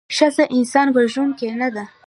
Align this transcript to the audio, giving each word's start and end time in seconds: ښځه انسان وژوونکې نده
ښځه 0.15 0.43
انسان 0.57 0.87
وژوونکې 0.95 1.47
نده 1.59 1.83